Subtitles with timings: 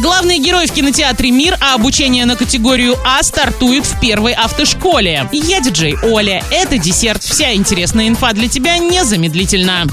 [0.00, 5.28] Главный герой в кинотеатре «Мир», а обучение на категорию А стартует в первой автошколе.
[5.30, 6.42] Я диджей Оля.
[6.50, 7.22] Это десерт.
[7.22, 9.84] Вся интересная инфа для тебя незамедлительно.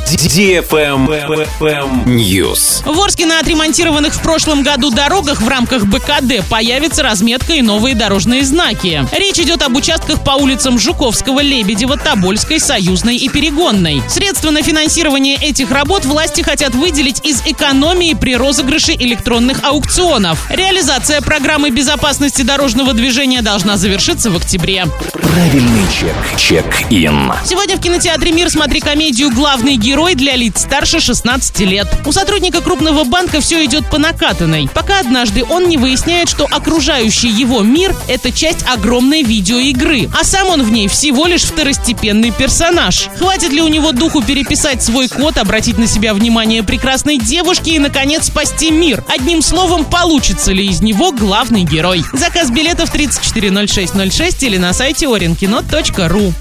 [2.05, 2.89] News.
[2.89, 7.93] В Орске на отремонтированных в прошлом году дорогах в рамках БКД появится разметка и новые
[7.93, 9.05] дорожные знаки.
[9.11, 14.01] Речь идет об участках по улицам Жуковского, Лебедева, Тобольской, Союзной и Перегонной.
[14.07, 19.96] Средства на финансирование этих работ власти хотят выделить из экономии при розыгрыше электронных аукционов.
[19.97, 24.85] Реализация программы безопасности дорожного движения должна завершиться в октябре.
[25.11, 26.15] Правильный чек.
[26.37, 27.33] Чек-ин.
[27.43, 31.87] Сегодня в кинотеатре «Мир» смотри комедию «Главный герой» для лиц старше 16 лет.
[32.05, 37.29] У сотрудника крупного банка все идет по накатанной, пока однажды он не выясняет, что окружающий
[37.29, 43.09] его мир— это часть огромной видеоигры, а сам он в ней всего лишь второстепенный персонаж.
[43.17, 47.79] Хватит ли у него духу переписать свой код, обратить на себя внимание прекрасной девушки и,
[47.79, 49.03] наконец, спасти мир?
[49.07, 52.03] Одним словом, получится ли из него главный герой?
[52.13, 56.33] Заказ билетов 340606 или на сайте orinkino.ru.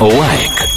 [0.00, 0.69] Лайк.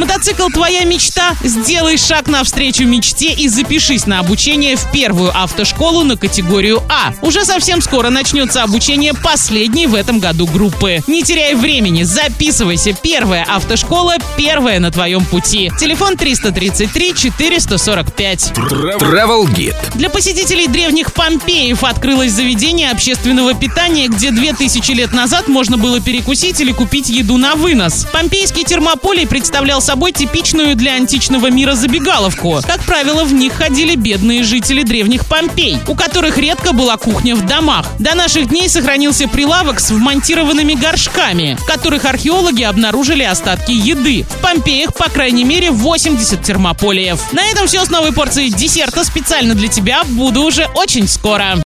[0.00, 1.36] Мотоцикл «Твоя мечта»?
[1.44, 7.12] Сделай шаг навстречу мечте и запишись на обучение в первую автошколу на категорию А.
[7.20, 11.02] Уже совсем скоро начнется обучение последней в этом году группы.
[11.06, 12.94] Не теряй времени, записывайся.
[12.94, 15.70] Первая автошкола, первая на твоем пути.
[15.78, 18.52] Телефон 333 445.
[18.56, 19.76] Travel Guide.
[19.96, 26.58] Для посетителей древних Помпеев открылось заведение общественного питания, где 2000 лет назад можно было перекусить
[26.62, 28.06] или купить еду на вынос.
[28.10, 32.60] Помпейский термополий представлял собой типичную для античного мира забегаловку.
[32.64, 37.44] Как правило, в них ходили бедные жители древних Помпей, у которых редко была кухня в
[37.44, 37.86] домах.
[37.98, 44.24] До наших дней сохранился прилавок с вмонтированными горшками, в которых археологи обнаружили остатки еды.
[44.30, 47.32] В Помпеях, по крайней мере, 80 термополиев.
[47.32, 50.04] На этом все с новой порцией десерта специально для тебя.
[50.04, 51.58] Буду уже очень скоро.